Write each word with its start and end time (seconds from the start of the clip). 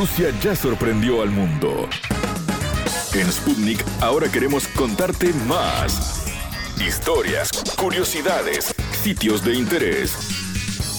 Rusia 0.00 0.32
ya 0.42 0.56
sorprendió 0.56 1.20
al 1.20 1.28
mundo. 1.28 1.86
En 3.12 3.30
Sputnik 3.30 3.84
ahora 4.00 4.32
queremos 4.32 4.66
contarte 4.68 5.30
más. 5.46 6.24
Historias, 6.80 7.50
curiosidades, 7.78 8.74
sitios 9.02 9.44
de 9.44 9.56
interés, 9.56 10.14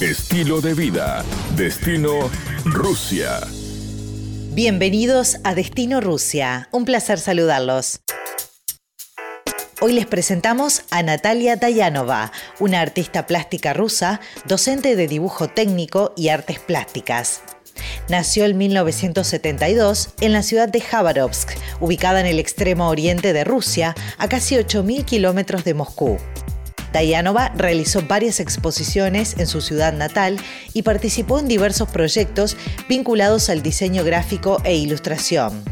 estilo 0.02 0.62
de 0.62 0.76
vida, 0.76 1.26
destino 1.56 2.30
Rusia. 2.64 3.40
Bienvenidos 4.54 5.40
a 5.44 5.56
Destino 5.56 6.00
Rusia. 6.00 6.70
Un 6.72 6.86
placer 6.86 7.18
saludarlos. 7.18 8.02
Hoy 9.80 9.94
les 9.94 10.06
presentamos 10.06 10.84
a 10.92 11.02
Natalia 11.02 11.56
Dayanova, 11.56 12.32
una 12.60 12.82
artista 12.82 13.26
plástica 13.26 13.74
rusa, 13.74 14.22
docente 14.46 14.96
de 14.96 15.08
dibujo 15.08 15.48
técnico 15.48 16.14
y 16.16 16.30
artes 16.30 16.60
plásticas. 16.60 17.42
Nació 18.10 18.46
en 18.46 18.58
1972 18.58 20.10
en 20.20 20.34
la 20.34 20.44
ciudad 20.44 20.70
de 20.70 20.82
Khabarovsk, 20.82 21.52
ubicada 21.80 22.20
en 22.20 22.26
el 22.26 22.40
extremo 22.40 22.90
oriente 22.90 23.34
de 23.34 23.44
Rusia, 23.44 23.96
a 24.18 24.28
casi 24.28 24.56
8.000 24.56 25.06
kilómetros 25.06 25.64
de 25.64 25.74
Moscú. 25.74 26.18
Dayanova 26.94 27.50
realizó 27.56 28.02
varias 28.02 28.40
exposiciones 28.40 29.36
en 29.38 29.48
su 29.48 29.62
ciudad 29.62 29.94
natal 29.94 30.38
y 30.74 30.82
participó 30.82 31.40
en 31.40 31.48
diversos 31.48 31.90
proyectos 31.90 32.58
vinculados 32.90 33.50
al 33.50 33.62
diseño 33.62 34.04
gráfico 34.04 34.62
e 34.64 34.76
ilustración. 34.76 35.64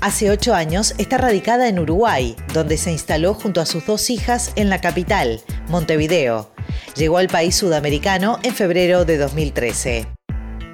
Hace 0.00 0.30
ocho 0.30 0.54
años 0.54 0.94
está 0.98 1.16
radicada 1.16 1.68
en 1.68 1.78
Uruguay, 1.78 2.34
donde 2.52 2.76
se 2.76 2.90
instaló 2.90 3.34
junto 3.34 3.60
a 3.60 3.66
sus 3.66 3.86
dos 3.86 4.10
hijas 4.10 4.52
en 4.56 4.68
la 4.68 4.80
capital, 4.80 5.40
Montevideo. 5.68 6.52
Llegó 6.96 7.18
al 7.18 7.28
país 7.28 7.54
sudamericano 7.54 8.40
en 8.42 8.54
febrero 8.54 9.04
de 9.04 9.16
2013. 9.18 10.08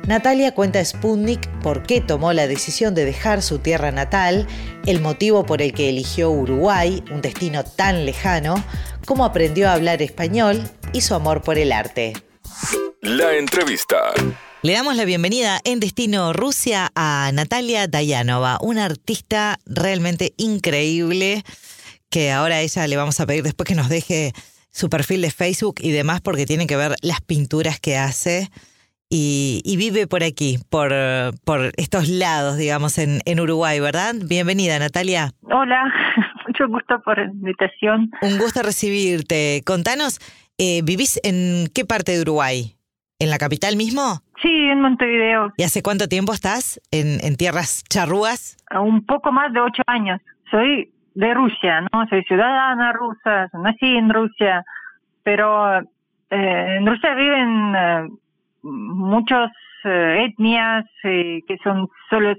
Natalia 0.09 0.55
cuenta 0.55 0.79
a 0.79 0.85
Sputnik 0.87 1.47
por 1.61 1.83
qué 1.83 2.01
tomó 2.01 2.33
la 2.33 2.47
decisión 2.47 2.95
de 2.95 3.05
dejar 3.05 3.43
su 3.43 3.59
tierra 3.59 3.93
natal, 3.93 4.47
el 4.87 5.03
motivo 5.03 5.45
por 5.45 5.61
el 5.61 5.75
que 5.75 5.91
eligió 5.91 6.31
Uruguay, 6.31 7.05
un 7.11 7.21
destino 7.21 7.63
tan 7.63 8.07
lejano, 8.07 8.65
cómo 9.05 9.27
aprendió 9.27 9.69
a 9.69 9.75
hablar 9.75 10.01
español 10.01 10.67
y 10.95 11.03
su 11.03 11.15
amor 11.15 11.43
por 11.43 11.59
el 11.59 11.73
arte. 11.73 12.15
La 13.03 13.37
entrevista. 13.37 13.99
Le 14.63 14.73
damos 14.73 14.97
la 14.97 15.05
bienvenida 15.05 15.61
en 15.65 15.79
Destino 15.79 16.33
Rusia 16.33 16.91
a 16.95 17.31
Natalia 17.35 17.87
Dayanova, 17.87 18.57
una 18.63 18.87
artista 18.87 19.59
realmente 19.67 20.33
increíble 20.39 21.45
que 22.09 22.33
ahora 22.33 22.55
a 22.55 22.61
ella 22.63 22.87
le 22.87 22.97
vamos 22.97 23.21
a 23.21 23.27
pedir 23.27 23.43
después 23.43 23.67
que 23.67 23.75
nos 23.75 23.91
deje 23.91 24.33
su 24.73 24.89
perfil 24.89 25.21
de 25.21 25.31
Facebook 25.31 25.75
y 25.81 25.91
demás 25.91 26.23
porque 26.23 26.47
tiene 26.47 26.67
que 26.67 26.79
ver 26.79 26.95
las 27.03 27.21
pinturas 27.21 27.79
que 27.79 27.99
hace 27.99 28.49
y, 29.11 29.77
vive 29.79 30.07
por 30.07 30.23
aquí, 30.23 30.59
por, 30.71 30.93
por 31.45 31.73
estos 31.77 32.09
lados, 32.09 32.57
digamos, 32.57 32.99
en, 32.99 33.21
en 33.25 33.41
Uruguay, 33.41 33.81
¿verdad? 33.81 34.15
Bienvenida, 34.29 34.79
Natalia. 34.79 35.31
Hola, 35.43 35.93
mucho 36.47 36.69
gusto 36.69 37.01
por 37.03 37.19
la 37.19 37.25
invitación. 37.25 38.11
Un 38.23 38.39
gusto 38.39 38.63
recibirte. 38.63 39.63
Contanos, 39.65 40.19
eh, 40.59 40.83
¿vivís 40.85 41.21
en 41.23 41.69
qué 41.75 41.85
parte 41.85 42.13
de 42.13 42.23
Uruguay? 42.23 42.75
¿En 43.21 43.31
la 43.31 43.39
capital 43.39 43.77
mismo? 43.77 44.21
Sí, 44.41 44.49
en 44.49 44.81
Montevideo. 44.81 45.53
¿Y 45.57 45.65
hace 45.65 45.83
cuánto 45.83 46.07
tiempo 46.07 46.33
estás 46.33 46.81
en, 46.93 47.19
en 47.25 47.37
tierras 47.37 47.83
charrúas? 47.89 48.57
Un 48.79 49.05
poco 49.05 49.33
más 49.33 49.53
de 49.53 49.61
ocho 49.61 49.83
años. 49.87 50.21
Soy 50.51 50.93
de 51.15 51.35
Rusia, 51.35 51.81
¿no? 51.93 52.07
Soy 52.09 52.23
ciudadana 52.25 52.93
rusa, 52.93 53.49
nací 53.55 53.97
en 53.97 54.11
Rusia, 54.11 54.65
pero 55.25 55.81
eh, 55.81 56.77
en 56.77 56.87
Rusia 56.87 57.15
viven 57.15 57.75
eh, 57.75 58.09
muchas 58.63 59.51
eh, 59.85 60.27
etnias 60.27 60.85
que 61.03 61.59
son 61.63 61.89
solo 62.11 62.35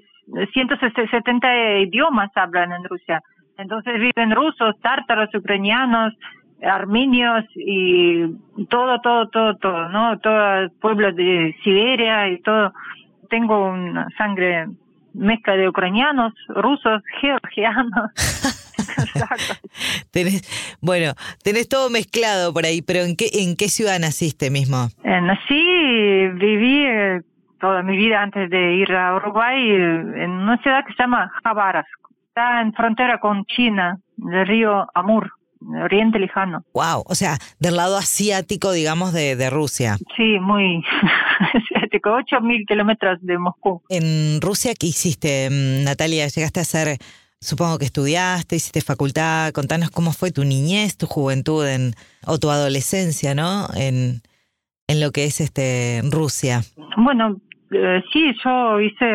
170 0.54 1.80
idiomas 1.80 2.30
hablan 2.36 2.72
en 2.72 2.84
Rusia. 2.84 3.22
Entonces 3.58 4.00
viven 4.00 4.32
rusos, 4.32 4.80
tártaros, 4.82 5.34
ucranianos, 5.34 6.14
armenios 6.62 7.46
y 7.56 8.26
todo, 8.70 9.00
todo, 9.02 9.28
todo, 9.30 9.56
todo, 9.58 9.90
¿no? 9.90 10.20
Todo 10.20 10.56
el 10.60 10.72
pueblo 10.72 11.12
de 11.12 11.56
Siberia 11.64 12.30
y 12.30 12.42
todo. 12.42 12.74
Tengo 13.30 13.70
una 13.70 14.08
sangre 14.18 14.68
mezcla 15.14 15.56
de 15.56 15.70
ucranianos, 15.70 16.34
rusos, 16.50 17.02
georgianos. 17.22 18.12
tenés, 20.12 20.78
bueno, 20.82 21.14
tenés 21.44 21.68
todo 21.70 21.90
mezclado 21.90 22.54
por 22.54 22.66
ahí, 22.66 22.82
pero 22.82 23.02
¿en 23.02 23.16
qué, 23.16 23.30
en 23.34 23.56
qué 23.56 23.70
ciudad 23.70 24.00
naciste 24.00 24.50
mismo? 24.50 24.88
Eh, 25.04 25.22
nací, 25.22 26.28
viví 26.40 26.86
eh, 26.86 27.22
toda 27.60 27.84
mi 27.84 27.98
vida 27.98 28.22
antes 28.22 28.50
de 28.50 28.74
ir 28.76 28.92
a 28.94 29.16
Uruguay 29.16 29.70
en 29.70 30.32
una 30.32 30.58
ciudad 30.62 30.86
que 30.86 30.94
se 30.94 31.04
llama 31.04 31.32
Jabarovsk. 31.44 31.90
Está 32.30 32.62
en 32.62 32.74
frontera 32.74 33.20
con 33.20 33.46
China, 33.46 34.00
del 34.18 34.48
río 34.48 34.88
Amur. 34.94 35.32
Oriente 35.84 36.20
Lejano. 36.20 36.64
Wow, 36.74 37.04
o 37.06 37.16
sea, 37.16 37.38
del 37.60 37.76
lado 37.76 37.98
asiático, 37.98 38.72
digamos, 38.72 39.12
de, 39.12 39.36
de 39.36 39.50
Rusia. 39.50 39.98
Sí, 40.16 40.40
muy 40.40 40.84
asiático, 41.90 42.10
8.000 42.10 42.66
kilómetros 42.68 43.20
de 43.22 43.38
Moscú. 43.38 43.82
En 43.90 44.42
Rusia, 44.42 44.74
¿qué 44.80 44.88
hiciste, 44.88 45.50
mm, 45.50 45.86
Natalia? 45.86 46.28
¿Llegaste 46.28 46.60
a 46.60 46.64
hacer, 46.64 46.98
supongo 47.40 47.78
que 47.78 47.86
estudiaste, 47.86 48.56
hiciste 48.56 48.82
facultad? 48.82 49.52
Contanos 49.52 49.90
cómo 49.92 50.12
fue 50.12 50.32
tu 50.32 50.44
niñez, 50.44 50.98
tu 50.98 51.08
juventud 51.08 51.66
en, 51.66 51.94
o 52.26 52.38
tu 52.38 52.50
adolescencia, 52.50 53.34
¿no? 53.36 53.68
En, 53.76 54.22
en 54.88 55.00
lo 55.02 55.12
que 55.12 55.26
es 55.26 55.42
este 55.42 56.02
Rusia. 56.12 56.62
Bueno, 56.98 57.38
eh, 57.72 58.02
sí, 58.12 58.34
yo 58.44 58.80
hice 58.80 59.06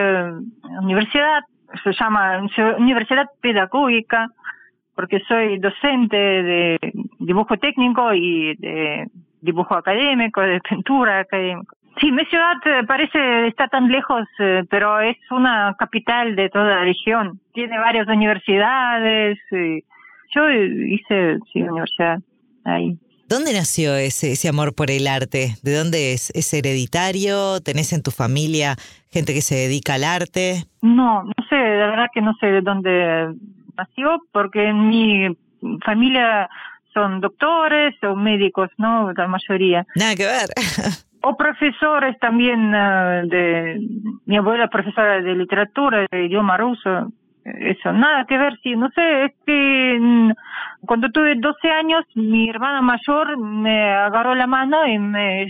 universidad, 0.82 1.42
se 1.82 1.92
llama 1.92 2.40
Universidad 2.78 3.26
Pedagógica, 3.40 4.30
porque 4.94 5.20
soy 5.26 5.58
docente 5.58 6.16
de 6.16 6.78
dibujo 7.18 7.56
técnico 7.56 8.14
y 8.14 8.54
de 8.56 9.08
dibujo 9.40 9.74
académico, 9.74 10.40
de 10.40 10.60
pintura 10.60 11.20
académica. 11.20 11.74
Sí, 12.00 12.10
mi 12.10 12.24
ciudad 12.26 12.54
eh, 12.64 12.84
parece 12.86 13.46
está 13.46 13.68
tan 13.68 13.88
lejos, 13.88 14.26
eh, 14.38 14.64
pero 14.68 15.00
es 15.00 15.16
una 15.30 15.74
capital 15.78 16.34
de 16.34 16.48
toda 16.50 16.64
la 16.64 16.80
región. 16.84 17.40
Tiene 17.52 17.78
varias 17.78 18.08
universidades. 18.08 19.38
yo 19.50 20.50
hice 20.50 21.38
sí, 21.52 21.62
universidad 21.62 22.18
ahí. 22.64 22.98
¿Dónde 23.28 23.52
nació 23.52 23.96
ese, 23.96 24.32
ese 24.32 24.48
amor 24.48 24.74
por 24.74 24.90
el 24.90 25.06
arte? 25.06 25.54
¿De 25.62 25.74
dónde 25.74 26.12
es? 26.12 26.30
¿Es 26.34 26.52
hereditario? 26.52 27.60
¿Tenés 27.60 27.92
en 27.92 28.02
tu 28.02 28.10
familia 28.10 28.76
gente 29.10 29.32
que 29.32 29.40
se 29.40 29.54
dedica 29.54 29.94
al 29.94 30.04
arte? 30.04 30.64
No, 30.82 31.22
no 31.22 31.34
sé, 31.48 31.56
la 31.56 31.86
verdad 31.86 32.06
que 32.12 32.20
no 32.20 32.34
sé 32.38 32.46
de 32.46 32.60
dónde 32.60 33.34
nació 33.76 34.20
porque 34.32 34.68
en 34.68 34.88
mi 34.88 35.36
familia 35.84 36.50
son 36.92 37.20
doctores 37.20 37.94
o 38.02 38.14
médicos, 38.14 38.70
¿no? 38.78 39.12
La 39.12 39.26
mayoría. 39.26 39.86
Nada 39.96 40.14
que 40.14 40.26
ver. 40.26 40.50
o 41.24 41.36
profesores 41.36 42.18
también 42.18 42.72
eh, 42.74 43.22
de 43.24 43.80
mi 44.26 44.36
abuela 44.36 44.68
profesora 44.68 45.22
de 45.22 45.34
literatura 45.34 46.06
de 46.10 46.26
idioma 46.26 46.56
ruso 46.56 47.12
eso 47.44 47.92
nada 47.92 48.26
que 48.26 48.38
ver 48.38 48.58
sí 48.62 48.76
no 48.76 48.90
sé 48.90 49.24
es 49.24 49.32
que 49.46 49.98
mm, 50.00 50.30
cuando 50.86 51.10
tuve 51.10 51.34
12 51.36 51.70
años 51.70 52.04
mi 52.14 52.48
hermana 52.48 52.82
mayor 52.82 53.38
me 53.38 53.90
agarró 53.92 54.34
la 54.34 54.46
mano 54.46 54.86
y 54.86 54.98
me 54.98 55.48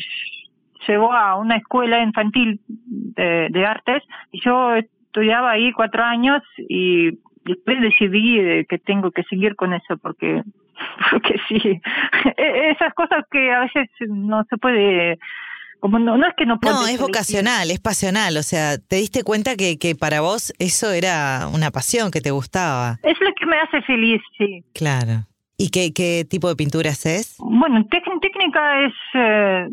llevó 0.87 1.13
a 1.13 1.37
una 1.37 1.57
escuela 1.57 2.01
infantil 2.01 2.61
de, 2.69 3.49
de 3.51 3.67
artes 3.67 4.03
y 4.31 4.41
yo 4.45 4.75
estudiaba 4.75 5.53
ahí 5.53 5.73
cuatro 5.73 6.05
años 6.05 6.43
y 6.57 7.19
después 7.45 7.81
decidí 7.81 8.65
que 8.67 8.79
tengo 8.79 9.11
que 9.11 9.25
seguir 9.25 9.57
con 9.57 9.73
eso 9.73 9.97
porque 9.99 10.43
porque 11.11 11.37
sí 11.49 11.81
e, 12.37 12.71
esas 12.71 12.95
cosas 12.95 13.25
que 13.31 13.53
a 13.53 13.61
veces 13.61 13.89
no 14.09 14.45
se 14.45 14.57
puede 14.57 15.19
como 15.85 15.99
no, 15.99 16.17
no 16.17 16.27
es 16.27 16.33
que 16.35 16.47
no 16.47 16.59
No, 16.63 16.87
es 16.87 16.99
vocacional, 16.99 17.71
es 17.71 17.79
pasional, 17.79 18.39
o 18.39 18.43
sea, 18.43 18.79
te 18.79 18.97
diste 18.97 19.23
cuenta 19.23 19.55
que, 19.55 19.77
que 19.79 19.95
para 19.95 20.23
vos 20.23 20.55
eso 20.59 20.91
era 20.93 21.47
una 21.53 21.71
pasión 21.73 22.11
que 22.11 22.23
te 22.23 22.31
gustaba. 22.31 22.97
Es 23.03 23.21
lo 23.21 23.31
que 23.35 23.45
me 23.45 23.59
hace 23.59 23.83
feliz, 23.83 24.23
sí. 24.39 24.65
Claro. 24.73 25.27
¿Y 25.59 25.69
qué, 25.69 25.93
qué 25.93 26.25
tipo 26.25 26.49
de 26.49 26.57
pintura 26.57 26.89
haces? 26.89 27.37
Bueno, 27.39 27.85
técnica 27.91 28.87
es 28.87 28.95
eh, 29.13 29.69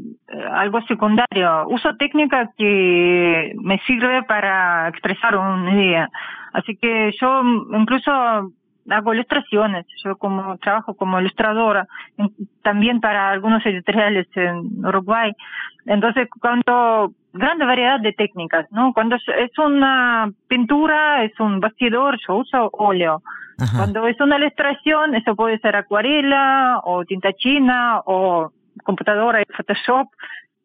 algo 0.51 0.81
secundario. 0.81 1.65
Uso 1.69 1.95
técnica 1.95 2.51
que 2.57 3.53
me 3.55 3.79
sirve 3.87 4.23
para 4.23 4.89
expresar 4.89 5.37
una 5.37 5.73
idea. 5.73 6.09
Así 6.51 6.75
que 6.75 7.13
yo 7.21 7.41
incluso 7.71 8.51
hago 8.89 9.13
ilustraciones. 9.13 9.85
Yo 10.03 10.17
como 10.17 10.57
trabajo 10.57 10.93
como 10.95 11.19
ilustradora 11.19 11.87
también 12.63 12.99
para 12.99 13.29
algunos 13.29 13.65
editoriales 13.65 14.27
en 14.35 14.85
Uruguay. 14.85 15.33
Entonces, 15.85 16.27
cuando 16.39 17.13
grande 17.33 17.65
variedad 17.65 17.99
de 17.99 18.13
técnicas, 18.13 18.67
¿no? 18.71 18.93
Cuando 18.93 19.15
es 19.15 19.57
una 19.57 20.31
pintura, 20.47 21.23
es 21.23 21.39
un 21.39 21.59
bastidor, 21.59 22.17
yo 22.27 22.35
uso 22.37 22.69
óleo. 22.73 23.21
Cuando 23.75 24.07
es 24.07 24.19
una 24.19 24.37
ilustración, 24.37 25.13
eso 25.13 25.35
puede 25.35 25.59
ser 25.59 25.75
acuarela 25.75 26.79
o 26.83 27.05
tinta 27.05 27.31
china 27.33 28.01
o 28.05 28.51
computadora 28.83 29.41
y 29.41 29.45
Photoshop. 29.55 30.07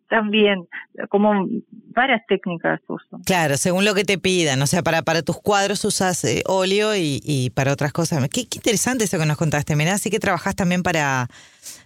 También, 0.09 0.67
como 1.09 1.47
varias 1.95 2.25
técnicas 2.27 2.81
uso. 2.89 3.21
Claro, 3.25 3.57
según 3.57 3.85
lo 3.85 3.95
que 3.95 4.05
te 4.05 4.19
pidan, 4.19 4.61
o 4.63 4.67
sea, 4.67 4.83
para, 4.83 5.03
para 5.03 5.23
tus 5.23 5.41
cuadros 5.41 5.85
usas 5.85 6.25
eh, 6.25 6.43
óleo 6.47 6.95
y, 6.95 7.21
y, 7.25 7.51
para 7.51 7.73
otras 7.73 7.93
cosas. 7.93 8.21
Qué, 8.29 8.47
qué, 8.49 8.59
interesante 8.59 9.05
eso 9.05 9.19
que 9.19 9.27
nos 9.27 9.37
contaste, 9.37 9.77
mirá, 9.77 9.95
así 9.95 10.11
que 10.11 10.19
trabajás 10.19 10.55
también 10.55 10.83
para, 10.83 11.27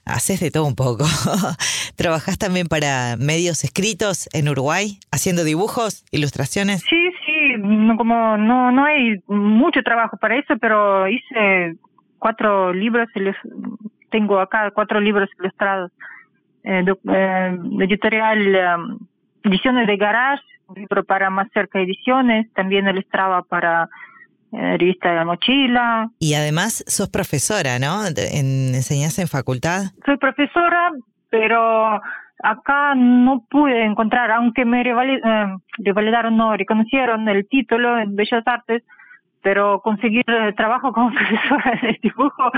haces 0.05 0.41
de 0.41 0.51
todo 0.51 0.67
un 0.67 0.77
poco, 0.77 1.05
trabajás 1.97 2.39
también 2.39 2.67
para 2.67 3.17
medios 3.17 3.65
escritos 3.65 4.29
en 4.33 4.49
Uruguay, 4.49 4.99
haciendo 5.11 5.45
dibujos, 5.45 6.05
ilustraciones. 6.11 6.83
Sí, 6.89 7.11
sí, 7.25 7.55
como 7.97 8.37
no, 8.37 8.71
no 8.73 8.85
hay 8.85 9.23
mucho 9.27 9.83
trabajo 9.83 10.17
para 10.17 10.37
eso, 10.37 10.55
pero 10.61 11.09
hice 11.09 11.77
cuatro 12.19 12.73
libros, 12.73 13.09
tengo 14.11 14.41
acá 14.41 14.71
cuatro 14.73 15.01
libros 15.01 15.29
ilustrados 15.39 15.91
editorial 16.63 18.57
Ediciones 19.43 19.87
de 19.87 19.97
Garage, 19.97 20.43
un 20.67 20.77
libro 20.77 21.05
para 21.05 21.31
Más 21.31 21.49
Cerca 21.53 21.81
Ediciones, 21.81 22.53
también 22.53 22.89
ilustraba 22.89 23.43
para 23.43 23.89
eh, 24.53 24.77
revista 24.79 25.11
de 25.11 25.17
la 25.17 25.25
mochila. 25.25 26.11
Y 26.19 26.35
además 26.35 26.85
sos 26.87 27.09
profesora, 27.09 27.79
¿no? 27.79 28.07
En, 28.07 28.75
¿Enseñás 28.75 29.19
en 29.19 29.29
facultad? 29.29 29.85
Soy 30.05 30.17
profesora, 30.17 30.91
pero 31.31 32.01
acá 32.43 32.95
no 32.97 33.45
pude 33.49 33.85
encontrar, 33.85 34.31
aunque 34.33 34.65
me 34.65 34.83
revalidaron, 34.83 36.37
no 36.37 36.57
reconocieron 36.57 37.29
el 37.29 37.47
título 37.49 37.99
en 37.99 38.17
Bellas 38.17 38.47
Artes, 38.47 38.83
pero 39.43 39.81
conseguir 39.81 40.25
trabajo 40.57 40.93
como 40.93 41.11
profesora 41.15 41.79
de 41.83 41.99
dibujo 42.03 42.51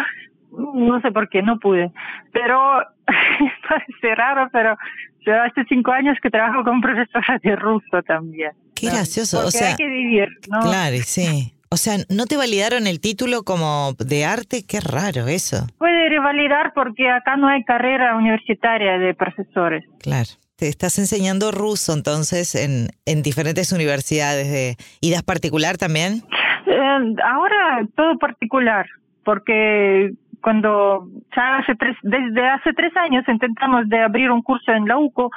no 0.53 1.01
sé 1.01 1.11
por 1.11 1.29
qué, 1.29 1.43
no 1.43 1.59
pude. 1.59 1.93
Pero 2.33 2.83
parece 3.69 4.15
raro, 4.15 4.49
pero 4.53 4.77
yo 5.21 5.41
hace 5.41 5.65
cinco 5.69 5.93
años 5.93 6.17
que 6.23 6.31
trabajo 6.31 6.65
con 6.65 6.81
profesora 6.81 7.39
de 7.43 7.57
ruso 7.57 8.03
también. 8.07 8.53
Qué 8.75 8.87
gracioso, 8.87 9.47
o 9.47 9.51
sea. 9.51 9.71
Hay 9.71 9.77
que 9.77 9.87
vivir, 9.89 10.29
¿no? 10.51 10.61
Claro, 10.61 10.97
sí. 11.05 11.55
O 11.71 11.79
sea, 11.79 11.97
¿no 12.11 12.27
te 12.27 12.37
validaron 12.37 12.87
el 12.87 13.01
título 13.01 13.45
como 13.45 13.95
de 13.99 14.27
arte? 14.27 14.65
Qué 14.67 14.81
raro 14.81 15.27
eso. 15.29 15.67
Puede 15.79 16.11
revalidar 16.11 16.73
porque 16.75 17.09
acá 17.09 17.37
no 17.37 17.49
hay 17.49 17.65
carrera 17.65 18.15
universitaria 18.15 18.99
de 18.99 19.15
profesores. 19.15 19.83
Claro. 20.01 20.29
Te 20.57 20.69
estás 20.69 20.99
enseñando 20.99 21.51
ruso 21.51 21.95
entonces 21.95 22.55
en, 22.55 22.89
en 23.07 23.23
diferentes 23.23 23.73
universidades 23.73 24.53
de... 24.53 24.77
¿Y 25.01 25.13
das 25.13 25.23
particular 25.23 25.79
también? 25.79 26.23
Eh, 26.67 27.15
ahora 27.25 27.87
todo 27.97 28.19
particular, 28.19 28.87
porque 29.25 30.13
cuando 30.43 31.07
ya 31.35 31.59
hace 31.59 31.75
tres, 31.77 31.97
desde 32.03 32.47
hace 32.47 32.73
tres 32.73 32.95
años 32.97 33.25
intentamos 33.29 33.89
de 33.89 34.01
abrir 34.01 34.31
un 34.31 34.43
curso 34.43 34.73
en 34.73 34.87
la 34.87 34.99
UCO, 34.99 35.31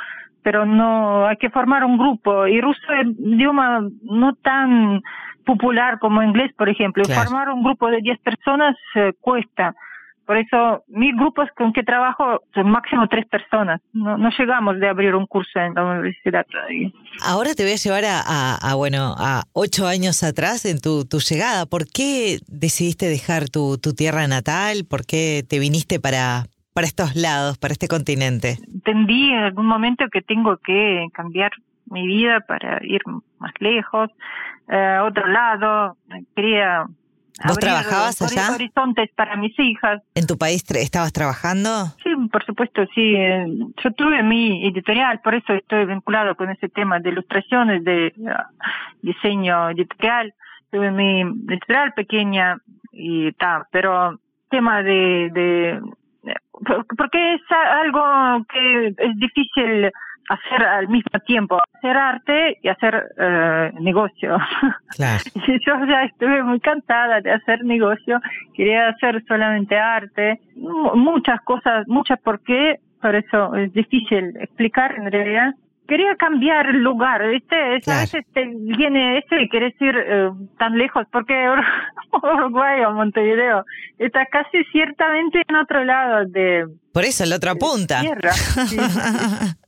pero 0.43 0.65
no 0.65 1.27
hay 1.27 1.37
que 1.37 1.49
formar 1.49 1.83
un 1.83 1.97
grupo 1.97 2.47
y 2.47 2.59
ruso 2.59 2.81
es 2.99 3.07
idioma 3.19 3.87
no 4.03 4.35
tan 4.35 5.01
popular 5.45 5.99
como 5.99 6.23
inglés, 6.23 6.51
por 6.57 6.69
ejemplo. 6.69 7.03
Formar 7.05 7.49
un 7.49 7.63
grupo 7.63 7.89
de 7.89 8.01
10 8.01 8.19
personas 8.19 8.75
eh, 8.95 9.13
cuesta. 9.21 9.75
Por 10.25 10.37
eso, 10.37 10.83
mis 10.87 11.15
grupos 11.15 11.49
con 11.55 11.71
que 11.71 11.83
trabajo 11.83 12.41
son 12.53 12.71
máximo 12.71 13.07
tres 13.07 13.25
personas. 13.27 13.79
No, 13.93 14.17
no 14.17 14.29
llegamos 14.37 14.79
de 14.79 14.89
abrir 14.89 15.13
un 15.13 15.27
curso 15.27 15.59
en 15.59 15.75
la 15.75 15.83
universidad 15.83 16.45
todavía. 16.51 16.89
Ahora 17.23 17.53
te 17.53 17.63
voy 17.63 17.73
a 17.73 17.75
llevar 17.75 18.05
a, 18.05 18.55
a, 18.55 18.75
bueno, 18.75 19.13
a 19.17 19.43
ocho 19.53 19.87
años 19.87 20.23
atrás 20.23 20.65
en 20.65 20.79
tu, 20.79 21.05
tu 21.05 21.19
llegada. 21.19 21.65
¿Por 21.67 21.85
qué 21.85 22.39
decidiste 22.47 23.07
dejar 23.07 23.49
tu, 23.49 23.77
tu 23.77 23.93
tierra 23.93 24.27
natal? 24.27 24.85
¿Por 24.89 25.05
qué 25.05 25.43
te 25.47 25.59
viniste 25.59 25.99
para, 25.99 26.45
para 26.73 26.87
estos 26.87 27.15
lados, 27.15 27.57
para 27.59 27.73
este 27.73 27.87
continente? 27.87 28.57
Entendí 28.73 29.29
en 29.29 29.43
algún 29.43 29.67
momento 29.67 30.05
que 30.11 30.21
tengo 30.21 30.57
que 30.57 31.05
cambiar 31.13 31.51
mi 31.85 32.07
vida 32.07 32.39
para 32.41 32.83
ir 32.83 33.01
más 33.37 33.53
lejos, 33.59 34.09
eh, 34.69 34.97
a 34.97 35.03
otro 35.03 35.27
lado. 35.27 35.97
Quería 36.35 36.87
¿Vos 37.43 37.57
trabajabas 37.57 38.21
allá? 38.21 38.55
horizontes 38.55 39.09
para 39.15 39.35
mis 39.35 39.57
hijas. 39.59 40.01
¿En 40.15 40.25
tu 40.25 40.37
país 40.37 40.63
estabas 40.69 41.11
trabajando? 41.11 41.69
Sí, 42.03 42.09
por 42.31 42.45
supuesto, 42.45 42.85
sí. 42.95 43.13
Yo 43.83 43.91
tuve 43.91 44.23
mi 44.23 44.65
editorial, 44.67 45.19
por 45.19 45.35
eso 45.35 45.53
estoy 45.53 45.85
vinculado 45.85 46.35
con 46.35 46.49
ese 46.49 46.69
tema 46.69 46.99
de 46.99 47.09
ilustraciones, 47.09 47.83
de 47.83 48.13
diseño 49.01 49.69
editorial. 49.71 50.33
Tuve 50.71 50.91
mi 50.91 51.21
editorial 51.21 51.93
pequeña 51.93 52.57
y 52.91 53.31
tal, 53.33 53.63
pero 53.71 54.19
tema 54.49 54.81
de, 54.81 55.29
de 55.33 55.79
porque 56.97 57.35
es 57.35 57.41
algo 57.51 58.45
que 58.47 58.87
es 58.87 59.19
difícil 59.19 59.91
hacer 60.29 60.63
al 60.63 60.87
mismo 60.87 61.19
tiempo, 61.25 61.59
hacer 61.73 61.97
arte 61.97 62.57
y 62.61 62.67
hacer 62.67 63.11
eh, 63.17 63.71
negocio. 63.79 64.37
Claro. 64.95 65.23
yo 65.35 65.85
ya 65.87 66.03
estuve 66.03 66.41
muy 66.41 66.61
cansada 66.61 67.19
de 67.19 67.29
hacer 67.29 67.65
negocio, 67.65 68.21
quería 68.53 68.87
hacer 68.87 69.21
solamente 69.27 69.77
arte, 69.77 70.39
muchas 70.55 71.41
cosas, 71.41 71.85
muchas 71.87 72.17
por 72.21 72.39
qué, 72.41 72.79
por 73.01 73.13
eso 73.13 73.53
es 73.55 73.73
difícil 73.73 74.37
explicar 74.39 74.95
en 74.97 75.11
realidad. 75.11 75.53
Quería 75.85 76.15
cambiar 76.15 76.67
el 76.67 76.81
lugar, 76.81 77.27
¿viste? 77.27 77.55
A 77.55 77.99
veces 77.99 78.25
te 78.33 78.45
viene 78.45 79.17
este 79.17 79.43
y 79.43 79.49
quieres 79.49 79.73
ir 79.81 79.95
eh, 79.97 80.29
tan 80.57 80.77
lejos, 80.77 81.05
porque 81.11 81.33
Uruguay 82.23 82.83
o 82.85 82.93
Montevideo 82.93 83.65
está 83.99 84.25
casi 84.27 84.63
ciertamente 84.71 85.41
en 85.45 85.55
otro 85.57 85.83
lado 85.83 86.25
de... 86.25 86.67
Por 86.93 87.03
eso, 87.03 87.25
en 87.25 87.31
la 87.31 87.35
otra 87.35 87.55
punta. 87.55 87.99
Tierra. 87.99 88.31
Sí, 88.31 88.77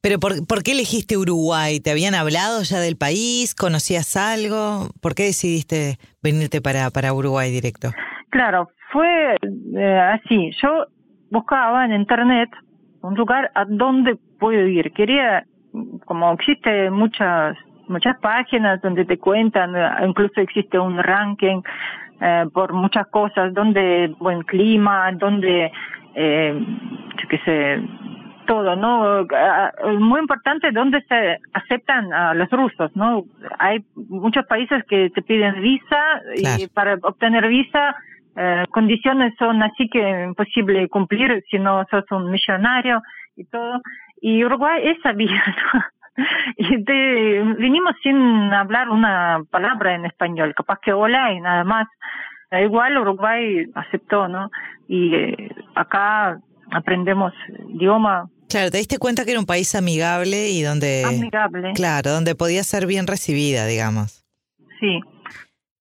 Pero 0.00 0.18
por, 0.18 0.46
por, 0.46 0.62
qué 0.62 0.72
elegiste 0.72 1.16
Uruguay? 1.16 1.80
¿Te 1.80 1.90
habían 1.90 2.14
hablado 2.14 2.62
ya 2.62 2.80
del 2.80 2.96
país? 2.96 3.54
¿Conocías 3.54 4.16
algo? 4.16 4.88
¿Por 5.00 5.14
qué 5.14 5.24
decidiste 5.24 5.96
venirte 6.22 6.60
para, 6.60 6.90
para 6.90 7.14
Uruguay 7.14 7.50
directo? 7.50 7.90
Claro, 8.30 8.68
fue 8.92 9.36
eh, 9.76 9.98
así. 9.98 10.50
Yo 10.60 10.86
buscaba 11.30 11.84
en 11.84 11.92
internet 11.92 12.50
un 13.02 13.14
lugar 13.14 13.50
a 13.54 13.64
donde 13.64 14.16
puedo 14.38 14.66
ir. 14.66 14.92
Quería, 14.92 15.44
como 16.04 16.32
existe 16.32 16.90
muchas 16.90 17.56
muchas 17.88 18.16
páginas 18.20 18.80
donde 18.80 19.04
te 19.04 19.18
cuentan, 19.18 19.74
incluso 20.06 20.40
existe 20.40 20.78
un 20.78 20.98
ranking 20.98 21.60
eh, 22.20 22.44
por 22.52 22.72
muchas 22.72 23.06
cosas, 23.08 23.52
donde 23.52 24.14
buen 24.18 24.42
clima, 24.42 25.10
donde, 25.12 25.70
eh, 26.14 26.54
yo 27.20 27.28
qué 27.28 27.38
sé, 27.44 27.82
todo, 28.46 28.76
¿no? 28.76 29.26
Muy 29.98 30.20
importante 30.20 30.70
donde 30.72 31.02
se 31.02 31.38
aceptan 31.52 32.12
a 32.12 32.34
los 32.34 32.50
rusos, 32.50 32.94
¿no? 32.94 33.24
Hay 33.58 33.84
muchos 33.94 34.46
países 34.46 34.84
que 34.84 35.10
te 35.10 35.22
piden 35.22 35.60
visa 35.60 36.20
y 36.36 36.66
para 36.68 36.94
obtener 37.02 37.48
visa 37.48 37.96
eh, 38.34 38.64
condiciones 38.70 39.34
son 39.38 39.62
así 39.62 39.88
que 39.88 40.24
imposible 40.24 40.88
cumplir 40.88 41.44
si 41.50 41.58
no 41.58 41.84
sos 41.90 42.04
un 42.10 42.30
millonario 42.30 43.02
y 43.36 43.44
todo. 43.44 43.80
Y 44.20 44.44
Uruguay 44.44 44.80
es 44.84 45.00
sabía, 45.02 45.42
¿no? 45.74 45.82
Y 46.56 46.84
te, 46.84 47.42
vinimos 47.58 47.94
sin 48.02 48.16
hablar 48.52 48.90
una 48.90 49.40
palabra 49.50 49.94
en 49.94 50.04
español, 50.04 50.54
capaz 50.54 50.78
que 50.80 50.92
hola 50.92 51.32
y 51.32 51.40
nada 51.40 51.64
más. 51.64 51.88
Igual 52.50 52.98
Uruguay 52.98 53.64
aceptó, 53.74 54.28
¿no? 54.28 54.50
Y 54.88 55.14
eh, 55.14 55.50
acá 55.74 56.38
aprendemos 56.70 57.32
idioma. 57.68 58.28
Claro, 58.52 58.70
te 58.70 58.76
diste 58.76 58.98
cuenta 58.98 59.24
que 59.24 59.30
era 59.30 59.40
un 59.40 59.46
país 59.46 59.74
amigable 59.74 60.50
y 60.50 60.60
donde... 60.60 61.04
Amigable. 61.06 61.72
Claro, 61.74 62.10
donde 62.10 62.34
podía 62.34 62.62
ser 62.64 62.86
bien 62.86 63.06
recibida, 63.06 63.64
digamos. 63.64 64.26
Sí. 64.78 65.00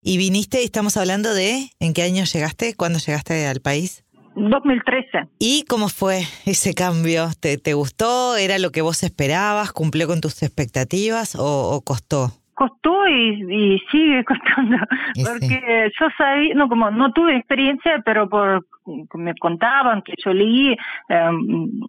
¿Y 0.02 0.18
viniste, 0.18 0.64
estamos 0.64 0.96
hablando 0.96 1.32
de, 1.32 1.70
en 1.78 1.94
qué 1.94 2.02
año 2.02 2.24
llegaste? 2.24 2.74
¿Cuándo 2.74 2.98
llegaste 2.98 3.46
al 3.46 3.60
país? 3.60 4.04
2013. 4.34 5.28
¿Y 5.38 5.62
cómo 5.68 5.88
fue 5.88 6.22
ese 6.44 6.74
cambio? 6.74 7.30
¿Te, 7.38 7.56
te 7.56 7.74
gustó? 7.74 8.36
¿Era 8.36 8.58
lo 8.58 8.72
que 8.72 8.82
vos 8.82 9.04
esperabas? 9.04 9.70
¿Cumplió 9.70 10.08
con 10.08 10.20
tus 10.20 10.42
expectativas 10.42 11.36
o, 11.36 11.70
o 11.70 11.80
costó? 11.82 12.32
Costó 12.56 13.06
y, 13.06 13.44
y 13.48 13.78
sigue 13.90 14.24
costando. 14.30 14.78
Porque 15.24 15.92
yo 16.00 16.08
sabía 16.18 16.54
no 16.54 16.68
como 16.68 16.90
no 16.90 17.12
tuve 17.12 17.36
experiencia 17.36 18.02
pero 18.04 18.28
por 18.28 18.66
me 19.14 19.34
contaban 19.34 20.02
que 20.02 20.14
yo 20.24 20.32
leí 20.32 20.76
um, 21.10 21.86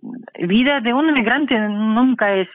vida 0.47 0.81
de 0.81 0.93
un 0.93 1.09
inmigrante 1.09 1.57
nunca 1.57 2.33
es 2.35 2.47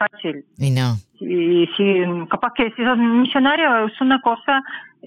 fácil. 0.00 0.44
Y 0.58 0.70
no. 0.70 0.96
Y 1.20 1.68
si 1.76 2.02
capaz 2.30 2.54
que 2.54 2.70
si 2.72 2.84
sos 2.84 2.98
millonario 2.98 3.86
es 3.86 4.00
una 4.00 4.20
cosa 4.20 4.62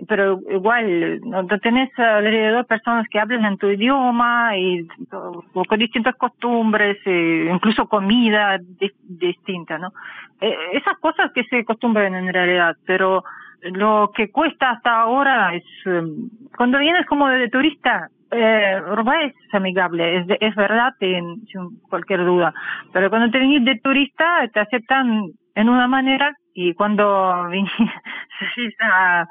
pero 0.07 0.39
igual 0.49 1.21
no 1.21 1.45
tenés 1.59 1.91
alrededor 1.99 2.65
personas 2.65 3.07
que 3.09 3.19
hablan 3.19 3.45
en 3.45 3.57
tu 3.57 3.67
idioma 3.67 4.57
y 4.57 4.87
con 5.09 5.79
distintas 5.79 6.15
costumbres 6.15 6.97
e 7.05 7.49
incluso 7.53 7.87
comida 7.87 8.57
distinta 9.03 9.77
no 9.77 9.93
eh, 10.41 10.55
esas 10.73 10.97
cosas 10.97 11.31
que 11.33 11.43
se 11.43 11.59
acostumbran 11.59 12.15
en 12.15 12.33
realidad 12.33 12.75
pero 12.85 13.23
lo 13.61 14.11
que 14.15 14.31
cuesta 14.31 14.71
hasta 14.71 15.01
ahora 15.01 15.55
es 15.55 15.63
em, 15.85 16.29
cuando 16.57 16.79
vienes 16.79 17.05
como 17.05 17.27
de 17.29 17.49
turista 17.49 18.09
eh, 18.33 18.81
Uruguay 18.91 19.27
es 19.27 19.53
amigable, 19.53 20.17
es, 20.17 20.27
es 20.39 20.55
verdad, 20.55 20.93
sin, 20.99 21.45
cualquier 21.89 22.25
duda. 22.25 22.53
Pero 22.91 23.09
cuando 23.09 23.31
te 23.31 23.39
venís 23.39 23.63
de 23.63 23.79
turista, 23.79 24.47
te 24.53 24.59
aceptan 24.59 25.31
en 25.55 25.69
una 25.69 25.87
manera 25.87 26.35
y 26.53 26.73
cuando 26.73 27.47
venís 27.49 28.75
a, 28.81 29.27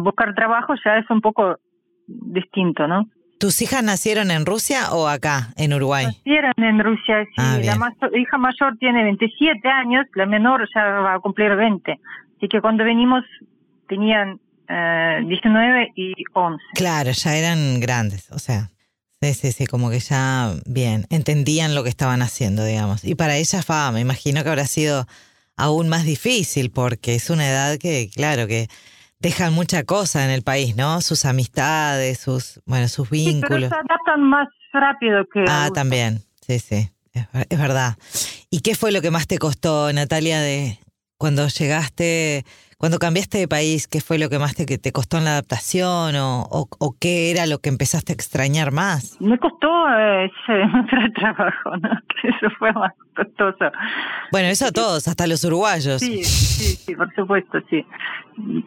buscar 0.00 0.34
trabajo 0.34 0.74
ya 0.84 0.98
es 0.98 1.10
un 1.10 1.20
poco 1.20 1.58
distinto, 2.06 2.86
¿no? 2.86 3.06
¿Tus 3.40 3.60
hijas 3.60 3.82
nacieron 3.82 4.30
en 4.30 4.46
Rusia 4.46 4.92
o 4.92 5.08
acá, 5.08 5.48
en 5.56 5.74
Uruguay? 5.74 6.06
Nacieron 6.06 6.52
en 6.58 6.78
Rusia, 6.78 7.24
sí. 7.24 7.34
Ah, 7.38 7.58
la 7.60 8.18
hija 8.18 8.38
mayor 8.38 8.76
tiene 8.78 9.02
27 9.02 9.68
años, 9.68 10.06
la 10.14 10.26
menor 10.26 10.68
ya 10.72 10.84
va 11.00 11.14
a 11.14 11.18
cumplir 11.18 11.56
20. 11.56 11.98
Así 12.36 12.48
que 12.48 12.60
cuando 12.60 12.84
venimos 12.84 13.24
tenían 13.88 14.38
eh, 14.68 15.20
19 15.26 15.92
y 15.96 16.12
11. 16.32 16.62
Claro, 16.74 17.10
ya 17.12 17.36
eran 17.36 17.80
grandes, 17.80 18.30
o 18.30 18.38
sea, 18.38 18.70
sí, 19.20 19.34
sí, 19.34 19.52
sí, 19.52 19.66
como 19.66 19.90
que 19.90 20.00
ya, 20.00 20.54
bien, 20.66 21.06
entendían 21.10 21.74
lo 21.74 21.82
que 21.82 21.88
estaban 21.88 22.22
haciendo, 22.22 22.64
digamos. 22.64 23.04
Y 23.04 23.14
para 23.14 23.36
ellas, 23.36 23.64
fa, 23.64 23.90
me 23.92 24.00
imagino 24.00 24.42
que 24.42 24.48
habrá 24.48 24.66
sido 24.66 25.06
aún 25.56 25.88
más 25.88 26.04
difícil, 26.04 26.70
porque 26.70 27.14
es 27.14 27.30
una 27.30 27.48
edad 27.48 27.78
que, 27.78 28.10
claro, 28.14 28.46
que 28.46 28.68
dejan 29.18 29.52
mucha 29.52 29.84
cosa 29.84 30.24
en 30.24 30.30
el 30.30 30.42
país, 30.42 30.76
¿no? 30.76 31.00
Sus 31.00 31.24
amistades, 31.24 32.18
sus, 32.18 32.60
bueno, 32.66 32.88
sus 32.88 33.08
vínculos. 33.10 33.40
Sí, 33.40 33.48
pero 33.48 33.68
se 33.68 33.74
adaptan 33.74 34.22
más 34.22 34.48
rápido 34.72 35.24
que... 35.32 35.44
Ah, 35.48 35.70
también, 35.72 36.22
sí, 36.46 36.58
sí, 36.58 36.90
es, 37.12 37.26
es 37.48 37.58
verdad. 37.58 37.96
¿Y 38.50 38.60
qué 38.60 38.74
fue 38.74 38.90
lo 38.90 39.00
que 39.00 39.10
más 39.10 39.26
te 39.26 39.38
costó, 39.38 39.92
Natalia, 39.92 40.40
de 40.40 40.78
cuando 41.22 41.46
llegaste 41.46 42.44
cuando 42.82 42.98
cambiaste 42.98 43.38
de 43.38 43.46
país, 43.46 43.86
¿qué 43.86 44.00
fue 44.00 44.18
lo 44.18 44.28
que 44.28 44.40
más 44.40 44.56
te, 44.56 44.66
te 44.66 44.90
costó 44.90 45.16
en 45.16 45.24
la 45.24 45.30
adaptación 45.38 46.16
o, 46.16 46.96
qué 47.00 47.30
era 47.30 47.46
lo 47.46 47.60
que 47.60 47.68
empezaste 47.68 48.10
a 48.10 48.14
extrañar 48.14 48.72
más? 48.72 49.20
Me 49.20 49.38
costó 49.38 49.68
eh, 49.96 50.28
trabajo, 51.14 51.76
¿no? 51.76 51.90
Eso 52.24 52.50
fue 52.58 52.72
más 52.72 52.92
costoso. 53.14 53.70
Bueno, 54.30 54.48
eso 54.48 54.66
a 54.66 54.72
todos, 54.72 55.08
hasta 55.08 55.26
los 55.26 55.44
uruguayos. 55.44 56.00
Sí, 56.00 56.24
sí, 56.24 56.76
sí, 56.76 56.94
por 56.94 57.12
supuesto, 57.14 57.58
sí. 57.68 57.84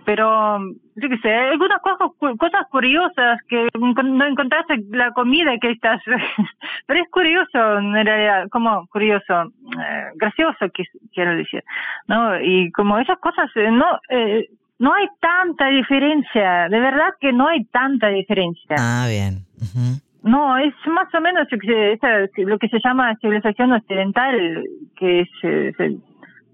Pero, 0.05 0.59
yo 0.95 1.09
qué 1.09 1.17
sé, 1.21 1.33
algunas 1.33 1.81
cosas, 1.81 2.11
cosas 2.37 2.67
curiosas 2.69 3.39
que 3.47 3.67
no 3.75 4.25
encontraste 4.25 4.83
la 4.89 5.11
comida 5.11 5.57
que 5.59 5.71
estás... 5.71 6.01
Pero 6.87 7.01
es 7.01 7.09
curioso, 7.09 7.77
en 7.77 7.93
realidad, 7.93 8.47
como 8.49 8.87
curioso, 8.87 9.51
eh, 9.79 10.05
gracioso, 10.15 10.67
quiero 11.13 11.35
decir, 11.35 11.63
¿no? 12.07 12.39
Y 12.39 12.71
como 12.71 12.99
esas 12.99 13.17
cosas, 13.19 13.49
eh, 13.55 13.71
no 13.71 13.99
eh, 14.09 14.49
no 14.77 14.93
hay 14.93 15.07
tanta 15.19 15.67
diferencia, 15.67 16.67
de 16.69 16.79
verdad 16.79 17.13
que 17.19 17.31
no 17.31 17.47
hay 17.47 17.63
tanta 17.65 18.09
diferencia. 18.09 18.75
Ah, 18.77 19.07
bien. 19.07 19.45
No, 20.25 20.57
es 20.57 20.73
más 20.87 21.13
o 21.13 21.21
menos 21.21 21.47
lo 21.51 22.57
que 22.57 22.67
se 22.67 22.79
llama 22.83 23.15
civilización 23.21 23.73
occidental, 23.73 24.63
que 24.97 25.21
es, 25.21 25.29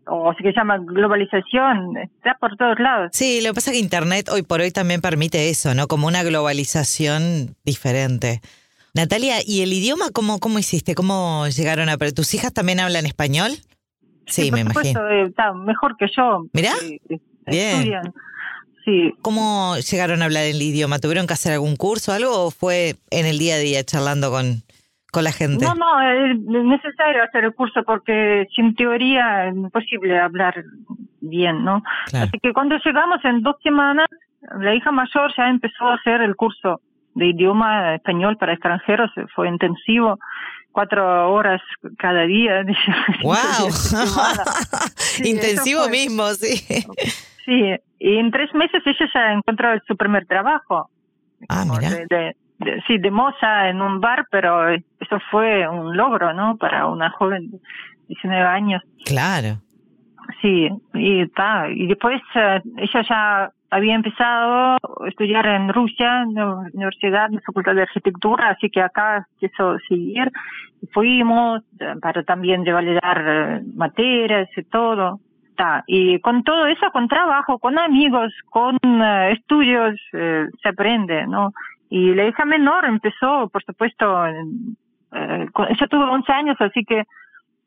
o 0.06 0.34
se 0.34 0.52
llama 0.52 0.78
globalización, 0.78 1.96
está 1.96 2.36
por 2.38 2.58
todos 2.58 2.78
lados. 2.80 3.12
Sí, 3.14 3.40
lo 3.42 3.52
que 3.52 3.54
pasa 3.56 3.72
es 3.72 3.78
que 3.78 3.84
Internet 3.84 4.28
hoy 4.30 4.42
por 4.44 4.60
hoy 4.60 4.72
también 4.72 5.00
permite 5.00 5.50
eso, 5.50 5.74
¿no? 5.74 5.88
Como 5.88 6.08
una 6.08 6.22
globalización 6.22 7.56
diferente. 7.64 8.42
Natalia, 8.94 9.36
¿y 9.46 9.62
el 9.62 9.72
idioma 9.72 10.08
cómo, 10.14 10.40
cómo 10.40 10.60
hiciste? 10.60 10.94
¿Cómo 10.94 11.48
llegaron 11.48 11.88
a... 11.88 11.96
¿Tus 11.98 12.34
hijas 12.34 12.54
también 12.54 12.82
hablan 12.82 13.06
español? 13.06 13.52
Sí, 14.26 14.52
me 14.52 14.60
imagino. 14.60 15.08
Eh, 15.08 15.28
está 15.28 15.54
mejor 15.54 15.96
que 15.96 16.08
yo. 16.14 16.46
Mirá. 16.52 16.74
Bien. 17.46 18.02
Sí. 18.86 19.14
¿Cómo 19.22 19.76
llegaron 19.78 20.22
a 20.22 20.26
hablar 20.26 20.44
el 20.44 20.62
idioma? 20.62 21.00
¿Tuvieron 21.00 21.28
que 21.28 21.34
hacer 21.34 21.54
algún 21.54 21.76
curso 21.76 22.12
o 22.12 22.16
algo 22.16 22.46
o 22.46 22.52
fue 22.52 22.96
en 23.12 23.26
el 23.26 23.38
día 23.38 23.56
a 23.56 23.60
día 23.60 23.84
charlando 23.84 24.32
con, 24.32 24.64
con 25.12 25.24
la 25.24 25.32
gente? 25.32 25.66
No, 25.66 25.76
no, 25.76 26.02
es 26.02 26.40
necesario 26.40 27.24
hacer 27.24 27.44
el 27.46 27.54
curso 27.54 27.84
porque 27.84 28.48
sin 28.56 28.76
teoría 28.76 29.48
es 29.48 29.56
imposible 29.56 30.20
hablar 30.20 30.64
bien, 31.20 31.64
¿no? 31.64 31.84
Así 32.14 32.40
que 32.42 32.54
cuando 32.54 32.78
llegamos 32.84 33.24
en 33.24 33.42
dos 33.42 33.56
semanas, 33.62 34.08
la 34.60 34.74
hija 34.74 34.92
mayor 34.92 35.32
ya 35.38 35.48
empezó 35.48 35.86
a 35.86 35.96
hacer 35.96 36.22
el 36.22 36.36
curso 36.36 36.82
de 37.14 37.28
idioma 37.28 37.96
español 37.96 38.38
para 38.38 38.54
extranjeros, 38.54 39.12
fue 39.36 39.48
intensivo 39.48 40.18
cuatro 40.72 41.32
horas 41.32 41.62
cada 41.98 42.24
día. 42.24 42.64
¡Wow! 43.24 43.70
Intensivo 45.24 45.88
mismo, 45.90 46.30
sí. 46.34 46.58
Sí, 47.46 47.76
y 48.00 48.18
en 48.18 48.32
tres 48.32 48.54
meses 48.54 48.82
ella 48.86 49.10
ya 49.14 49.34
encontró 49.34 49.70
su 49.88 49.96
primer 49.96 50.26
trabajo. 50.26 50.90
Ah, 51.50 51.66
mira. 51.66 51.90
De, 52.10 52.36
sí, 52.88 52.98
de 52.98 53.12
moza 53.12 53.70
en 53.70 53.82
un 53.82 54.00
bar, 54.00 54.26
pero 54.30 54.70
eso 54.70 55.20
fue 55.32 55.68
un 55.68 55.98
logro, 55.98 56.34
¿no? 56.34 56.58
Para 56.58 56.88
una 56.88 57.10
joven 57.12 57.50
de 57.50 57.60
19 58.08 58.44
años. 58.44 58.82
Claro. 59.06 59.58
Sí, 60.42 60.70
y 60.94 61.22
está. 61.22 61.70
Y 61.70 61.88
después 61.88 62.22
eh, 62.36 62.62
ella 62.78 63.06
ya 63.10 63.52
había 63.72 63.96
empezado 63.96 64.76
a 64.76 64.80
estudiar 65.08 65.48
en 65.48 65.70
Rusia, 65.74 66.24
en 66.24 66.34
la 66.34 66.56
universidad, 66.74 67.28
en 67.28 67.36
la 67.36 67.42
facultad 67.42 67.74
de 67.74 67.84
arquitectura, 67.84 68.50
así 68.50 68.70
que 68.70 68.82
acá 68.82 69.26
quiso 69.40 69.78
seguir. 69.88 70.30
Fuimos 70.92 71.62
eh, 71.80 71.96
para 72.02 72.24
también 72.24 72.66
validar 72.66 73.24
eh, 73.26 73.62
materias 73.74 74.50
y 74.56 74.64
todo. 74.64 75.20
Y 75.86 76.20
con 76.22 76.44
todo 76.44 76.66
eso, 76.66 76.90
con 76.92 77.08
trabajo, 77.08 77.60
con 77.60 77.78
amigos, 77.78 78.34
con 78.50 78.78
eh, 78.84 79.34
estudios, 79.34 79.96
se 80.12 80.68
aprende, 80.68 81.28
¿no? 81.28 81.54
Y 81.88 82.16
la 82.16 82.26
hija 82.26 82.46
menor 82.46 82.86
empezó, 82.86 83.48
por 83.48 83.64
supuesto, 83.64 84.26
ella 84.26 85.88
tuvo 85.88 86.06
11 86.06 86.32
años, 86.32 86.58
así 86.60 86.84
que 86.84 87.04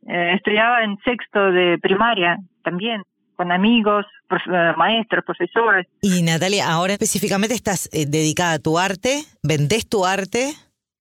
estudiaba 0.07 0.83
en 0.83 0.99
sexto 1.05 1.53
de 1.53 1.79
primaria 1.79 2.39
también 2.65 3.05
con 3.37 3.53
amigos, 3.53 4.07
eh, 4.31 4.73
maestros, 4.77 5.25
profesores. 5.25 5.87
Y 6.01 6.23
Natalia, 6.23 6.71
ahora 6.71 6.93
específicamente 6.95 7.55
estás 7.55 7.89
eh, 7.93 8.07
dedicada 8.07 8.55
a 8.55 8.59
tu 8.59 8.79
arte, 8.79 9.23
vendés 9.43 9.89
tu 9.89 10.07
arte 10.07 10.55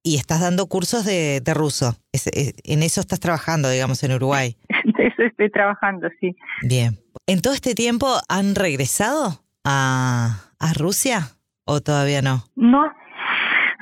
y 0.03 0.17
estás 0.17 0.41
dando 0.41 0.67
cursos 0.67 1.05
de, 1.05 1.41
de 1.41 1.53
ruso. 1.53 1.95
en 2.11 2.83
eso 2.83 3.01
estás 3.01 3.19
trabajando, 3.19 3.69
digamos, 3.69 4.03
en 4.03 4.13
Uruguay. 4.13 4.55
eso 4.97 5.23
estoy 5.23 5.49
trabajando, 5.49 6.09
sí. 6.19 6.35
Bien. 6.61 6.97
¿En 7.27 7.41
todo 7.41 7.53
este 7.53 7.75
tiempo 7.75 8.07
han 8.27 8.55
regresado 8.55 9.43
a, 9.63 10.51
a 10.59 10.73
Rusia 10.73 11.29
o 11.65 11.81
todavía 11.81 12.21
no? 12.21 12.43
No. 12.55 12.91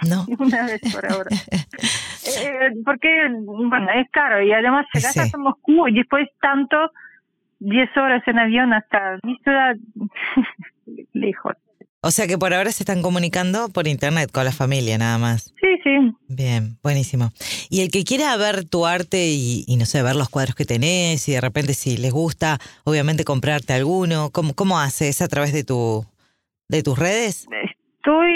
No. 0.07 0.25
Una 0.39 0.65
vez 0.65 0.81
por 0.93 1.11
ahora. 1.11 1.29
Eh, 2.23 2.69
porque, 2.85 3.09
bueno, 3.43 3.87
es 3.95 4.07
caro 4.11 4.41
y 4.43 4.53
además 4.53 4.85
llegas 4.93 5.33
a 5.33 5.37
Moscú 5.39 5.87
y 5.87 5.95
después 5.95 6.29
tanto 6.39 6.77
10 7.61 7.95
horas 7.97 8.23
en 8.27 8.39
avión 8.39 8.73
hasta 8.73 9.19
mi 9.23 9.37
ciudad, 9.37 9.75
lejos. 11.13 11.53
O 12.03 12.09
sea 12.09 12.25
que 12.25 12.39
por 12.39 12.51
ahora 12.51 12.71
se 12.71 12.81
están 12.81 13.03
comunicando 13.03 13.69
por 13.69 13.87
internet 13.87 14.31
con 14.31 14.43
la 14.43 14.51
familia 14.51 14.97
nada 14.97 15.19
más. 15.19 15.53
Sí, 15.61 15.79
sí. 15.83 16.11
Bien, 16.27 16.77
buenísimo. 16.81 17.29
Y 17.69 17.81
el 17.81 17.91
que 17.91 18.03
quiera 18.03 18.35
ver 18.37 18.67
tu 18.67 18.87
arte 18.87 19.27
y, 19.27 19.75
no 19.77 19.85
sé, 19.85 20.01
ver 20.01 20.15
los 20.15 20.27
cuadros 20.27 20.55
que 20.55 20.65
tenés 20.65 21.29
y 21.29 21.33
de 21.33 21.41
repente 21.41 21.73
si 21.75 21.97
les 21.97 22.11
gusta, 22.11 22.57
obviamente 22.85 23.23
comprarte 23.23 23.73
alguno, 23.73 24.31
¿cómo, 24.33 24.55
cómo 24.55 24.79
haces? 24.79 25.21
¿A 25.21 25.27
través 25.27 25.53
de 25.53 25.63
tu 25.63 26.03
de 26.67 26.81
tus 26.81 26.97
redes? 26.97 27.47
Estoy 27.97 28.33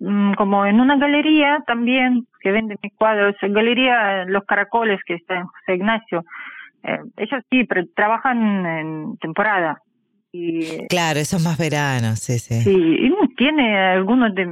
mm, 0.00 0.32
como 0.34 0.66
en 0.66 0.80
una 0.80 0.96
galería 0.96 1.62
también 1.68 2.26
que 2.40 2.50
vende 2.50 2.76
mis 2.82 2.92
cuadros, 2.94 3.36
galería 3.40 4.24
Los 4.24 4.44
Caracoles 4.44 4.98
que 5.06 5.14
está 5.14 5.36
en 5.36 5.46
José 5.46 5.74
Ignacio. 5.76 6.24
Eh, 6.82 6.98
ellos 7.16 7.42
sí, 7.50 7.64
pero 7.64 7.84
trabajan 7.94 8.66
en 8.66 9.16
temporada. 9.18 9.82
Y, 10.32 10.86
claro, 10.88 11.18
eso 11.20 11.36
es 11.36 11.44
más 11.44 11.58
verano, 11.58 12.14
sí, 12.16 12.38
sí. 12.38 12.60
Sí, 12.62 12.70
y 12.70 13.34
tiene 13.34 13.76
algunos 13.78 14.34
de 14.34 14.46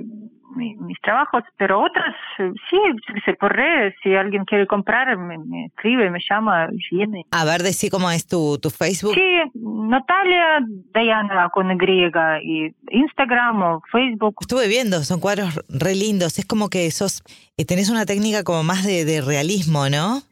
mis, 0.57 1.01
trabajos, 1.03 1.43
pero 1.59 1.83
otros, 1.83 2.15
eh, 2.39 2.51
sí, 2.71 2.79
se 3.25 3.35
por 3.35 3.55
redes, 3.55 3.95
si 4.03 4.15
alguien 4.15 4.45
quiere 4.45 4.67
comprar, 4.67 5.17
me, 5.17 5.67
escribe, 5.67 6.11
me 6.11 6.19
llama, 6.29 6.69
viene. 6.91 7.25
A 7.31 7.45
ver, 7.45 7.63
decí 7.63 7.91
cómo 7.91 8.11
es 8.11 8.27
tu, 8.27 8.59
tu 8.59 8.71
Facebook. 8.71 9.15
Sí, 9.15 9.51
Natalia 9.55 10.61
Dayana 10.95 11.51
con 11.51 11.71
Y, 11.71 12.07
y 12.43 12.75
Instagram 12.91 13.63
o 13.63 13.83
Facebook. 13.93 14.37
Estuve 14.41 14.69
viendo, 14.69 15.03
son 15.05 15.21
cuadros 15.21 15.61
re 15.69 15.95
lindos, 15.95 16.39
es 16.39 16.47
como 16.47 16.69
que 16.71 16.91
sos, 16.91 17.23
eh, 17.57 17.65
tenés 17.65 17.91
una 17.91 18.07
técnica 18.07 18.43
como 18.43 18.63
más 18.63 18.85
de, 18.85 19.05
de 19.05 19.21
realismo, 19.21 19.89
¿no? 19.89 20.23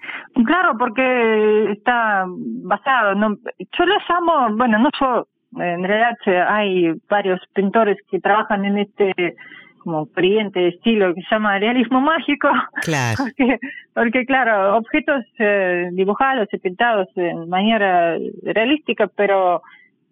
Claro, 0.42 0.76
porque 0.78 1.72
está 1.72 2.24
basado. 2.26 3.14
¿no? 3.14 3.36
Yo 3.58 3.86
los 3.86 4.02
amo, 4.08 4.56
bueno, 4.56 4.78
no 4.78 4.90
yo, 5.00 5.28
en 5.62 5.84
realidad 5.84 6.16
hay 6.48 6.92
varios 7.08 7.40
pintores 7.54 7.98
que 8.10 8.20
trabajan 8.20 8.64
en 8.64 8.78
este 8.78 9.36
como 9.84 10.06
corriente 10.06 10.68
estilo 10.68 11.14
que 11.14 11.20
se 11.20 11.28
llama 11.30 11.58
realismo 11.58 12.00
mágico. 12.00 12.48
Claro. 12.82 13.18
Porque, 13.24 13.58
porque 13.92 14.26
claro, 14.26 14.78
objetos 14.78 15.24
eh, 15.38 15.90
dibujados 15.92 16.48
y 16.52 16.58
pintados 16.58 17.06
de 17.14 17.34
manera 17.46 18.16
realística, 18.42 19.06
pero 19.08 19.62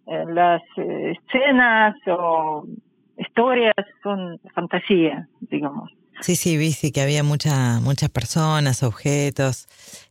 eh, 0.07 0.25
las 0.29 0.63
eh, 0.77 1.15
escenas 1.17 1.97
o 2.07 2.67
historias 3.17 3.75
son 4.03 4.39
fantasía, 4.55 5.27
digamos. 5.41 5.91
Sí, 6.21 6.37
sí, 6.37 6.57
vi 6.57 6.73
sí, 6.73 6.93
que 6.93 7.01
había 7.01 7.23
mucha, 7.23 7.81
muchas 7.81 8.09
personas, 8.09 8.83
objetos. 8.83 9.67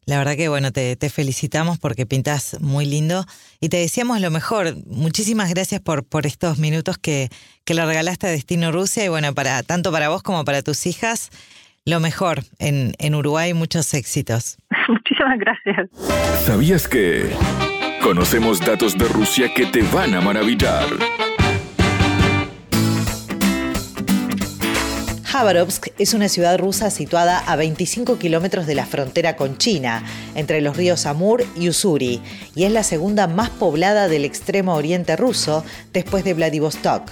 La 0.05 0.17
verdad 0.17 0.35
que 0.35 0.49
bueno, 0.49 0.71
te, 0.71 0.97
felicitamos 1.09 1.79
porque 1.79 2.05
pintas 2.05 2.59
muy 2.59 2.85
lindo 2.85 3.25
y 3.59 3.69
te 3.69 3.77
decíamos 3.77 4.19
lo 4.19 4.31
mejor. 4.31 4.75
Muchísimas 4.87 5.49
gracias 5.49 5.79
por, 5.79 6.03
por 6.03 6.25
estos 6.25 6.57
minutos 6.57 6.97
que, 6.97 7.29
que 7.63 7.73
le 7.73 7.85
regalaste 7.85 8.27
a 8.27 8.31
Destino 8.31 8.71
Rusia 8.71 9.05
y 9.05 9.09
bueno, 9.09 9.33
para 9.33 9.63
tanto 9.63 9.91
para 9.91 10.09
vos 10.09 10.23
como 10.23 10.43
para 10.43 10.61
tus 10.61 10.85
hijas, 10.85 11.29
lo 11.85 11.99
mejor 11.99 12.43
en, 12.59 12.93
en 12.99 13.15
Uruguay, 13.15 13.53
muchos 13.53 13.93
éxitos. 13.93 14.57
Muchísimas 14.89 15.39
gracias. 15.39 15.89
¿Sabías 16.45 16.87
que 16.87 17.29
conocemos 18.01 18.59
datos 18.59 18.97
de 18.97 19.05
Rusia 19.05 19.53
que 19.53 19.65
te 19.67 19.81
van 19.83 20.13
a 20.13 20.21
maravillar? 20.21 20.87
Khabarovsk 25.31 25.93
es 25.97 26.13
una 26.13 26.27
ciudad 26.27 26.57
rusa 26.57 26.89
situada 26.89 27.39
a 27.39 27.55
25 27.55 28.19
kilómetros 28.19 28.67
de 28.67 28.75
la 28.75 28.85
frontera 28.85 29.37
con 29.37 29.57
China, 29.57 30.03
entre 30.35 30.59
los 30.59 30.75
ríos 30.75 31.05
Amur 31.05 31.45
y 31.55 31.69
Usuri, 31.69 32.21
y 32.53 32.65
es 32.65 32.71
la 32.73 32.83
segunda 32.83 33.27
más 33.27 33.49
poblada 33.49 34.09
del 34.09 34.25
extremo 34.25 34.75
oriente 34.75 35.15
ruso 35.15 35.63
después 35.93 36.25
de 36.25 36.33
Vladivostok. 36.33 37.09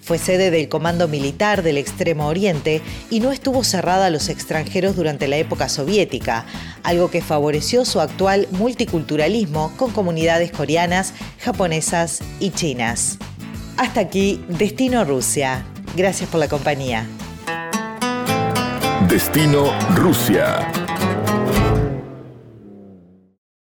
Fue 0.00 0.16
sede 0.16 0.50
del 0.50 0.70
Comando 0.70 1.06
Militar 1.06 1.62
del 1.62 1.76
Extremo 1.76 2.28
Oriente 2.28 2.80
y 3.10 3.20
no 3.20 3.30
estuvo 3.30 3.62
cerrada 3.62 4.06
a 4.06 4.10
los 4.10 4.30
extranjeros 4.30 4.96
durante 4.96 5.28
la 5.28 5.36
época 5.36 5.68
soviética, 5.68 6.46
algo 6.82 7.10
que 7.10 7.20
favoreció 7.20 7.84
su 7.84 8.00
actual 8.00 8.48
multiculturalismo 8.52 9.70
con 9.76 9.92
comunidades 9.92 10.50
coreanas, 10.50 11.12
japonesas 11.40 12.20
y 12.40 12.52
chinas. 12.52 13.18
Hasta 13.76 14.00
aquí, 14.00 14.42
Destino 14.48 15.04
Rusia. 15.04 15.66
Gracias 15.94 16.30
por 16.30 16.40
la 16.40 16.48
compañía. 16.48 17.06
Destino 19.14 19.70
Rusia. 19.94 20.83